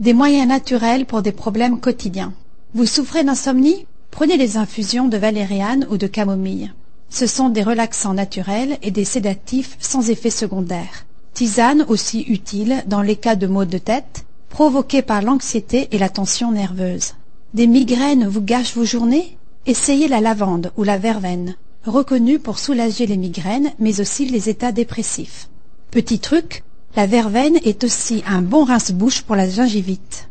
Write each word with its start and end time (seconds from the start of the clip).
Des 0.00 0.14
moyens 0.14 0.48
naturels 0.48 1.04
pour 1.04 1.20
des 1.20 1.30
problèmes 1.30 1.78
quotidiens. 1.78 2.32
Vous 2.72 2.86
souffrez 2.86 3.22
d'insomnie? 3.22 3.84
Prenez 4.10 4.38
les 4.38 4.56
infusions 4.56 5.08
de 5.08 5.18
valériane 5.18 5.86
ou 5.90 5.98
de 5.98 6.06
camomille. 6.06 6.72
Ce 7.10 7.26
sont 7.26 7.50
des 7.50 7.62
relaxants 7.62 8.14
naturels 8.14 8.78
et 8.80 8.90
des 8.90 9.04
sédatifs 9.04 9.76
sans 9.78 10.08
effet 10.08 10.30
secondaire. 10.30 11.04
Tisane 11.34 11.84
aussi 11.86 12.22
utile 12.22 12.82
dans 12.86 13.02
les 13.02 13.16
cas 13.16 13.36
de 13.36 13.46
maux 13.46 13.66
de 13.66 13.76
tête 13.76 14.24
provoqués 14.48 15.02
par 15.02 15.20
l'anxiété 15.20 15.88
et 15.92 15.98
la 15.98 16.08
tension 16.08 16.50
nerveuse. 16.50 17.12
Des 17.52 17.66
migraines 17.66 18.26
vous 18.26 18.40
gâchent 18.40 18.74
vos 18.74 18.86
journées? 18.86 19.36
Essayez 19.66 20.08
la 20.08 20.22
lavande 20.22 20.72
ou 20.78 20.82
la 20.82 20.96
verveine, 20.96 21.56
reconnue 21.84 22.38
pour 22.38 22.58
soulager 22.58 23.06
les 23.06 23.18
migraines 23.18 23.72
mais 23.78 24.00
aussi 24.00 24.24
les 24.24 24.48
états 24.48 24.72
dépressifs. 24.72 25.50
Petit 25.90 26.20
truc, 26.20 26.64
la 26.96 27.06
verveine 27.06 27.58
est 27.64 27.84
aussi 27.84 28.22
un 28.26 28.42
bon 28.42 28.64
rince-bouche 28.64 29.22
pour 29.22 29.36
la 29.36 29.48
gingivite. 29.48 30.28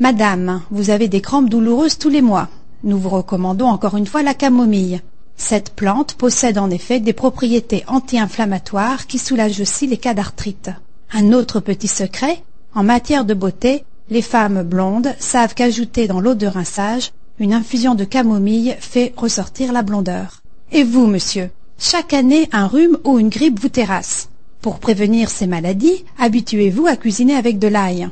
Madame, 0.00 0.62
vous 0.70 0.90
avez 0.90 1.08
des 1.08 1.20
crampes 1.20 1.50
douloureuses 1.50 1.98
tous 1.98 2.08
les 2.08 2.22
mois. 2.22 2.48
Nous 2.82 2.98
vous 2.98 3.10
recommandons 3.10 3.66
encore 3.66 3.96
une 3.96 4.06
fois 4.06 4.22
la 4.22 4.34
camomille. 4.34 5.00
Cette 5.36 5.74
plante 5.74 6.14
possède 6.14 6.58
en 6.58 6.70
effet 6.70 6.98
des 6.98 7.12
propriétés 7.12 7.84
anti-inflammatoires 7.88 9.06
qui 9.06 9.18
soulagent 9.18 9.60
aussi 9.60 9.86
les 9.86 9.98
cas 9.98 10.14
d'arthrite. 10.14 10.70
Un 11.12 11.32
autre 11.32 11.60
petit 11.60 11.88
secret, 11.88 12.42
en 12.74 12.82
matière 12.82 13.24
de 13.24 13.34
beauté, 13.34 13.84
les 14.08 14.22
femmes 14.22 14.62
blondes 14.62 15.14
savent 15.18 15.54
qu'ajouter 15.54 16.06
dans 16.06 16.20
l'eau 16.20 16.34
de 16.34 16.46
rinçage 16.46 17.12
une 17.38 17.52
infusion 17.52 17.94
de 17.94 18.04
camomille 18.04 18.76
fait 18.80 19.12
ressortir 19.16 19.72
la 19.72 19.82
blondeur. 19.82 20.42
Et 20.72 20.84
vous, 20.84 21.06
monsieur, 21.06 21.50
chaque 21.78 22.14
année 22.14 22.48
un 22.52 22.66
rhume 22.66 22.98
ou 23.04 23.18
une 23.18 23.28
grippe 23.28 23.60
vous 23.60 23.68
terrasse. 23.68 24.28
Pour 24.60 24.80
prévenir 24.80 25.30
ces 25.30 25.46
maladies, 25.46 26.04
habituez-vous 26.18 26.86
à 26.86 26.96
cuisiner 26.96 27.36
avec 27.36 27.60
de 27.60 27.68
l'ail. 27.68 28.08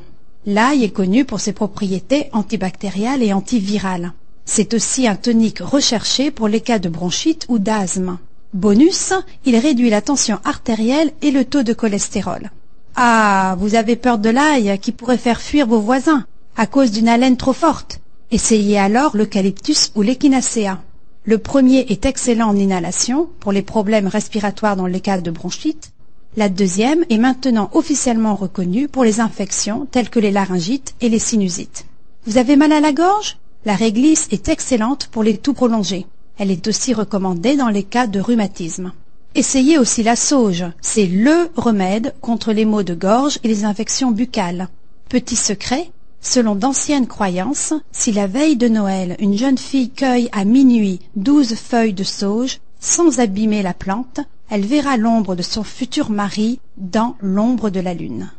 L'ail 0.46 0.84
est 0.84 0.90
connu 0.90 1.24
pour 1.24 1.40
ses 1.40 1.52
propriétés 1.52 2.28
antibactériales 2.32 3.22
et 3.22 3.32
antivirales. 3.32 4.12
C'est 4.44 4.74
aussi 4.74 5.08
un 5.08 5.16
tonique 5.16 5.58
recherché 5.58 6.30
pour 6.30 6.46
les 6.46 6.60
cas 6.60 6.78
de 6.78 6.88
bronchite 6.88 7.46
ou 7.48 7.58
d'asthme. 7.58 8.18
Bonus, 8.54 9.12
il 9.44 9.56
réduit 9.56 9.90
la 9.90 10.02
tension 10.02 10.38
artérielle 10.44 11.12
et 11.20 11.32
le 11.32 11.44
taux 11.44 11.64
de 11.64 11.72
cholestérol. 11.72 12.52
Ah, 12.94 13.56
vous 13.58 13.74
avez 13.74 13.96
peur 13.96 14.18
de 14.18 14.30
l'ail 14.30 14.78
qui 14.78 14.92
pourrait 14.92 15.18
faire 15.18 15.40
fuir 15.40 15.66
vos 15.66 15.80
voisins 15.80 16.24
à 16.56 16.66
cause 16.66 16.92
d'une 16.92 17.08
haleine 17.08 17.36
trop 17.36 17.52
forte. 17.52 18.00
Essayez 18.30 18.78
alors 18.78 19.16
l'eucalyptus 19.16 19.90
ou 19.96 20.02
l'échinacea. 20.02 20.78
Le 21.24 21.38
premier 21.38 21.80
est 21.88 22.06
excellent 22.06 22.50
en 22.50 22.56
inhalation 22.56 23.28
pour 23.40 23.50
les 23.50 23.62
problèmes 23.62 24.06
respiratoires 24.06 24.76
dans 24.76 24.86
les 24.86 25.00
cas 25.00 25.20
de 25.20 25.30
bronchite. 25.32 25.90
La 26.38 26.50
deuxième 26.50 27.02
est 27.08 27.16
maintenant 27.16 27.70
officiellement 27.72 28.34
reconnue 28.34 28.88
pour 28.88 29.04
les 29.04 29.20
infections 29.20 29.86
telles 29.90 30.10
que 30.10 30.20
les 30.20 30.30
laryngites 30.30 30.94
et 31.00 31.08
les 31.08 31.18
sinusites. 31.18 31.86
Vous 32.26 32.36
avez 32.36 32.56
mal 32.56 32.72
à 32.72 32.80
la 32.80 32.92
gorge? 32.92 33.38
La 33.64 33.74
réglisse 33.74 34.28
est 34.30 34.50
excellente 34.50 35.06
pour 35.06 35.22
les 35.22 35.38
toux 35.38 35.54
prolongés. 35.54 36.04
Elle 36.36 36.50
est 36.50 36.66
aussi 36.66 36.92
recommandée 36.92 37.56
dans 37.56 37.70
les 37.70 37.84
cas 37.84 38.06
de 38.06 38.20
rhumatisme. 38.20 38.92
Essayez 39.34 39.78
aussi 39.78 40.02
la 40.02 40.14
sauge. 40.14 40.66
C'est 40.82 41.06
LE 41.06 41.48
remède 41.56 42.14
contre 42.20 42.52
les 42.52 42.66
maux 42.66 42.82
de 42.82 42.94
gorge 42.94 43.38
et 43.42 43.48
les 43.48 43.64
infections 43.64 44.10
buccales. 44.10 44.68
Petit 45.08 45.36
secret, 45.36 45.90
selon 46.20 46.54
d'anciennes 46.54 47.06
croyances, 47.06 47.72
si 47.92 48.12
la 48.12 48.26
veille 48.26 48.56
de 48.56 48.68
Noël 48.68 49.16
une 49.20 49.38
jeune 49.38 49.56
fille 49.56 49.88
cueille 49.88 50.28
à 50.32 50.44
minuit 50.44 51.00
douze 51.16 51.54
feuilles 51.54 51.94
de 51.94 52.04
sauge 52.04 52.60
sans 52.78 53.20
abîmer 53.20 53.62
la 53.62 53.72
plante, 53.72 54.20
elle 54.50 54.64
verra 54.64 54.96
l'ombre 54.96 55.34
de 55.34 55.42
son 55.42 55.64
futur 55.64 56.10
mari 56.10 56.60
dans 56.76 57.16
l'ombre 57.20 57.70
de 57.70 57.80
la 57.80 57.94
lune. 57.94 58.30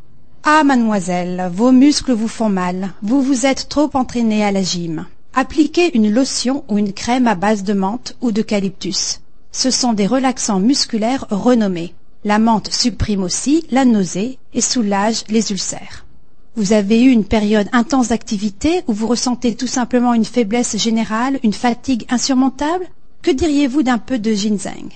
Ah, 0.44 0.64
mademoiselle, 0.64 1.52
vos 1.54 1.72
muscles 1.72 2.14
vous 2.14 2.30
font 2.30 2.50
mal. 2.50 2.94
Vous 3.02 3.22
vous 3.22 3.46
êtes 3.46 3.68
trop 3.68 3.90
entraînée 3.94 4.46
à 4.46 4.52
la 4.52 4.62
gym. 4.62 5.06
Appliquez 5.34 5.96
une 5.96 6.10
lotion 6.10 6.64
ou 6.70 6.78
une 6.78 6.94
crème 6.94 7.28
à 7.28 7.36
base 7.36 7.64
de 7.64 7.74
menthe 7.74 8.16
ou 8.22 8.32
d'eucalyptus. 8.32 9.20
Ce 9.52 9.70
sont 9.70 9.94
des 9.94 10.08
relaxants 10.08 10.60
musculaires 10.60 11.26
renommés. 11.30 11.94
La 12.24 12.40
menthe 12.40 12.72
supprime 12.72 13.24
aussi 13.24 13.66
la 13.72 13.86
nausée 13.86 14.40
et 14.54 14.62
soulage 14.62 15.24
les 15.30 15.52
ulcères. 15.52 16.06
Vous 16.56 16.74
avez 16.74 17.04
eu 17.04 17.12
une 17.12 17.26
période 17.26 17.68
intense 17.72 18.08
d'activité 18.08 18.82
où 18.88 18.94
vous 18.94 19.08
ressentez 19.08 19.56
tout 19.56 19.68
simplement 19.68 20.14
une 20.14 20.26
faiblesse 20.26 20.78
générale, 20.78 21.40
une 21.44 21.54
fatigue 21.54 22.06
insurmontable? 22.10 22.88
Que 23.22 23.32
diriez-vous 23.32 23.84
d'un 23.84 24.00
peu 24.00 24.18
de 24.18 24.34
ginseng? 24.34 24.90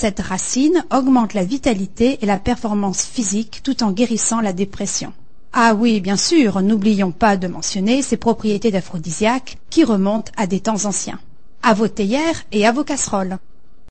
Cette 0.00 0.20
racine 0.20 0.84
augmente 0.92 1.34
la 1.34 1.42
vitalité 1.42 2.18
et 2.22 2.26
la 2.26 2.38
performance 2.38 3.02
physique 3.02 3.62
tout 3.64 3.82
en 3.82 3.90
guérissant 3.90 4.40
la 4.40 4.52
dépression. 4.52 5.12
Ah 5.52 5.74
oui, 5.74 6.00
bien 6.00 6.16
sûr, 6.16 6.62
n'oublions 6.62 7.10
pas 7.10 7.36
de 7.36 7.48
mentionner 7.48 8.00
ses 8.02 8.16
propriétés 8.16 8.70
d'aphrodisiaque 8.70 9.58
qui 9.70 9.82
remontent 9.82 10.30
à 10.36 10.46
des 10.46 10.60
temps 10.60 10.84
anciens. 10.84 11.18
À 11.64 11.74
vos 11.74 11.88
théières 11.88 12.44
et 12.52 12.64
à 12.64 12.70
vos 12.70 12.84
casseroles. 12.84 13.38